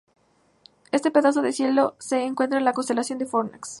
[0.91, 3.69] Este pedazo de cielo se encuentra en la constelación de Fornax.